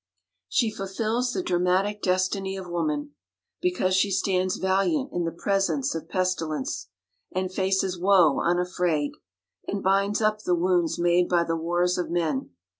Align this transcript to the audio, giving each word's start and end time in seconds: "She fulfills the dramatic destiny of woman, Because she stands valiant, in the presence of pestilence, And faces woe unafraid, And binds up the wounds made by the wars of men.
"She 0.49 0.71
fulfills 0.71 1.31
the 1.31 1.43
dramatic 1.43 2.01
destiny 2.01 2.57
of 2.57 2.67
woman, 2.67 3.13
Because 3.61 3.93
she 3.95 4.09
stands 4.09 4.55
valiant, 4.55 5.11
in 5.13 5.25
the 5.25 5.31
presence 5.31 5.93
of 5.93 6.09
pestilence, 6.09 6.87
And 7.35 7.53
faces 7.53 7.99
woe 7.99 8.39
unafraid, 8.43 9.11
And 9.67 9.83
binds 9.83 10.19
up 10.19 10.39
the 10.41 10.55
wounds 10.55 10.97
made 10.97 11.29
by 11.29 11.43
the 11.43 11.55
wars 11.55 11.99
of 11.99 12.09
men. 12.09 12.49